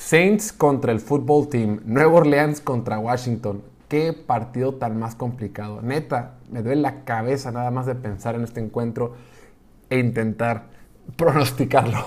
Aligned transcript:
Saints 0.00 0.50
contra 0.54 0.92
el 0.92 0.98
Football 0.98 1.48
Team. 1.48 1.80
Nueva 1.84 2.14
Orleans 2.14 2.62
contra 2.62 2.98
Washington. 2.98 3.62
Qué 3.86 4.14
partido 4.14 4.74
tan 4.74 4.98
más 4.98 5.14
complicado. 5.14 5.82
Neta, 5.82 6.38
me 6.50 6.62
duele 6.62 6.80
la 6.80 7.04
cabeza 7.04 7.52
nada 7.52 7.70
más 7.70 7.84
de 7.84 7.94
pensar 7.94 8.34
en 8.34 8.42
este 8.42 8.60
encuentro 8.60 9.12
e 9.90 9.98
intentar 9.98 10.64
pronosticarlo. 11.16 11.98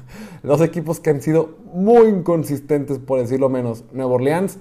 Dos 0.42 0.62
equipos 0.62 0.98
que 0.98 1.10
han 1.10 1.20
sido 1.20 1.58
muy 1.74 2.08
inconsistentes, 2.08 2.98
por 2.98 3.20
decirlo 3.20 3.50
menos. 3.50 3.84
Nueva 3.92 4.12
Orleans, 4.12 4.56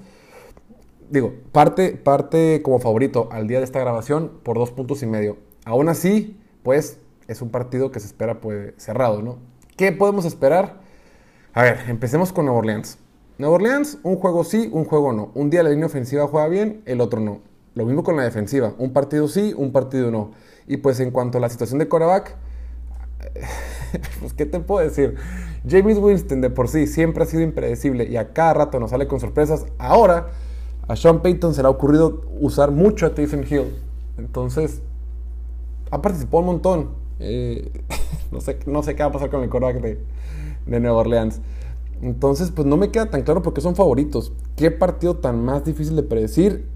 digo, 1.10 1.34
parte, 1.54 1.94
parte 1.94 2.62
como 2.62 2.80
favorito 2.80 3.30
al 3.32 3.48
día 3.48 3.60
de 3.60 3.64
esta 3.64 3.80
grabación 3.80 4.32
por 4.44 4.58
dos 4.58 4.70
puntos 4.70 5.02
y 5.02 5.06
medio. 5.06 5.38
Aún 5.64 5.88
así, 5.88 6.38
pues 6.62 7.00
es 7.30 7.42
un 7.42 7.52
partido 7.52 7.90
que 7.90 8.02
se 8.02 8.08
espera 8.08 8.42
pues, 8.42 8.74
cerrado, 8.76 9.22
¿no? 9.22 9.38
¿Qué 9.78 9.94
podemos 9.94 10.26
esperar? 10.26 10.81
A 11.54 11.64
ver, 11.64 11.80
empecemos 11.90 12.32
con 12.32 12.46
Nueva 12.46 12.60
Orleans. 12.60 12.98
Nueva 13.38 13.56
Orleans, 13.56 13.98
un 14.04 14.16
juego 14.16 14.46
sí, 14.46 14.70
un 14.72 14.86
juego 14.86 15.12
no. 15.12 15.32
Un 15.36 15.50
día 15.50 15.64
la 15.64 15.70
línea 15.70 15.88
ofensiva 15.88 16.26
juega 16.28 16.48
bien, 16.48 16.82
el 16.86 17.02
otro 17.02 17.20
no. 17.20 17.40
Lo 17.76 17.86
mismo 17.86 18.04
con 18.04 18.16
la 18.16 18.24
defensiva. 18.24 18.74
Un 18.78 18.94
partido 18.94 19.28
sí, 19.28 19.54
un 19.58 19.74
partido 19.74 20.12
no. 20.12 20.32
Y 20.66 20.78
pues 20.78 21.02
en 21.02 21.12
cuanto 21.12 21.40
a 21.40 21.42
la 21.42 21.50
situación 21.50 21.80
de 21.80 21.90
coreback, 21.90 22.38
pues 24.22 24.34
¿qué 24.34 24.46
te 24.46 24.62
puedo 24.62 24.88
decir? 24.88 25.16
James 25.68 25.98
Winston 25.98 26.40
de 26.40 26.50
por 26.50 26.70
sí 26.70 26.88
siempre 26.88 27.24
ha 27.24 27.28
sido 27.28 27.44
impredecible 27.44 28.06
y 28.06 28.16
a 28.16 28.32
cada 28.32 28.54
rato 28.54 28.80
nos 28.80 28.92
sale 28.92 29.08
con 29.08 29.20
sorpresas. 29.20 29.66
Ahora 29.78 30.30
a 30.88 30.96
Sean 30.96 31.22
Payton 31.22 31.54
se 31.54 31.62
le 31.64 31.68
ha 31.68 31.72
ocurrido 31.72 32.22
usar 32.40 32.72
mucho 32.72 33.06
a 33.06 33.14
Taysom 33.14 33.44
Hill. 33.44 33.76
Entonces, 34.18 34.82
ha 35.90 36.02
participado 36.02 36.40
un 36.40 36.46
montón. 36.46 36.90
Eh, 37.20 37.70
no, 38.32 38.40
sé, 38.40 38.58
no 38.66 38.84
sé 38.84 38.96
qué 38.96 39.04
va 39.04 39.10
a 39.10 39.12
pasar 39.12 39.30
con 39.30 39.44
el 39.44 39.50
coreback 39.50 39.82
de, 39.82 40.00
de 40.66 40.80
Nueva 40.80 40.98
Orleans. 40.98 41.42
Entonces, 42.02 42.52
pues 42.52 42.68
no 42.68 42.78
me 42.78 42.90
queda 42.90 43.08
tan 43.08 43.22
claro 43.22 43.42
porque 43.42 43.62
son 43.62 43.76
favoritos. 43.76 44.34
Qué 44.56 44.72
partido 44.72 45.18
tan 45.18 45.44
más 45.44 45.64
difícil 45.64 45.96
de 45.96 46.04
predecir. 46.04 46.68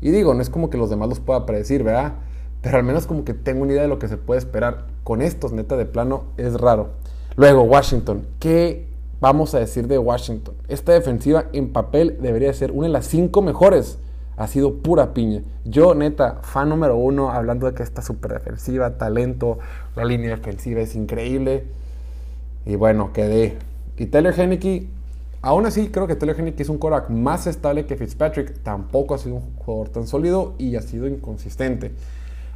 Y 0.00 0.10
digo, 0.10 0.34
no 0.34 0.42
es 0.42 0.50
como 0.50 0.68
que 0.68 0.76
los 0.76 0.90
demás 0.90 1.08
los 1.08 1.20
pueda 1.20 1.46
predecir, 1.46 1.82
¿verdad? 1.82 2.14
Pero 2.60 2.76
al 2.78 2.84
menos 2.84 3.06
como 3.06 3.24
que 3.24 3.32
tengo 3.34 3.62
una 3.62 3.72
idea 3.72 3.82
de 3.82 3.88
lo 3.88 3.98
que 3.98 4.08
se 4.08 4.16
puede 4.16 4.38
esperar. 4.38 4.86
Con 5.02 5.22
estos, 5.22 5.52
neta, 5.52 5.76
de 5.76 5.86
plano, 5.86 6.24
es 6.36 6.60
raro. 6.60 6.90
Luego, 7.36 7.62
Washington. 7.62 8.26
¿Qué 8.38 8.86
vamos 9.20 9.54
a 9.54 9.58
decir 9.58 9.88
de 9.88 9.98
Washington? 9.98 10.54
Esta 10.68 10.92
defensiva 10.92 11.46
en 11.52 11.72
papel 11.72 12.18
debería 12.20 12.52
ser 12.52 12.72
una 12.72 12.86
de 12.86 12.92
las 12.92 13.06
cinco 13.06 13.40
mejores. 13.40 13.98
Ha 14.36 14.46
sido 14.48 14.82
pura 14.82 15.14
piña. 15.14 15.42
Yo, 15.64 15.94
neta, 15.94 16.40
fan 16.42 16.68
número 16.68 16.96
uno, 16.96 17.30
hablando 17.30 17.66
de 17.66 17.74
que 17.74 17.82
esta 17.82 18.02
super 18.02 18.32
defensiva, 18.32 18.98
talento, 18.98 19.58
la 19.96 20.04
línea 20.04 20.30
defensiva 20.30 20.80
es 20.80 20.94
increíble. 20.94 21.64
Y 22.66 22.76
bueno, 22.76 23.12
quedé. 23.12 23.56
Y 23.96 24.06
Taylor 24.06 24.38
Henneke, 24.38 24.88
aún 25.42 25.66
así, 25.66 25.88
creo 25.88 26.06
que 26.06 26.16
Taylor 26.16 26.38
Henneke 26.38 26.62
es 26.62 26.68
un 26.68 26.78
coreback 26.78 27.10
más 27.10 27.46
estable 27.46 27.86
que 27.86 27.96
Fitzpatrick. 27.96 28.62
Tampoco 28.62 29.14
ha 29.14 29.18
sido 29.18 29.36
un 29.36 29.56
jugador 29.56 29.90
tan 29.90 30.06
sólido 30.06 30.54
y 30.58 30.76
ha 30.76 30.82
sido 30.82 31.06
inconsistente. 31.06 31.92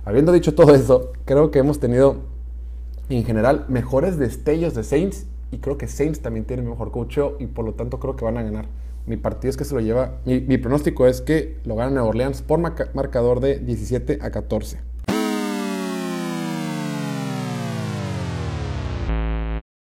Habiendo 0.04 0.32
dicho 0.32 0.54
todo 0.54 0.74
eso, 0.74 1.12
creo 1.24 1.50
que 1.50 1.58
hemos 1.58 1.80
tenido 1.80 2.16
en 3.08 3.24
general 3.24 3.64
mejores 3.68 4.18
destellos 4.18 4.74
de 4.74 4.84
Saints 4.84 5.26
y 5.50 5.58
creo 5.58 5.78
que 5.78 5.86
Saints 5.86 6.20
también 6.20 6.44
tiene 6.44 6.62
mejor 6.62 6.90
coacheo 6.90 7.36
y 7.38 7.46
por 7.46 7.64
lo 7.64 7.74
tanto 7.74 7.98
creo 7.98 8.16
que 8.16 8.24
van 8.24 8.36
a 8.36 8.42
ganar. 8.42 8.66
Mi 9.06 9.16
partido 9.16 9.50
es 9.50 9.56
que 9.56 9.64
se 9.64 9.74
lo 9.74 9.80
lleva, 9.80 10.18
mi, 10.26 10.58
pronóstico 10.58 11.06
es 11.06 11.22
que 11.22 11.56
lo 11.64 11.76
gana 11.76 11.90
Nueva 11.90 12.08
Orleans 12.08 12.42
por 12.42 12.58
marcador 12.58 13.40
de 13.40 13.58
17 13.58 14.18
a 14.20 14.30
14. 14.30 14.87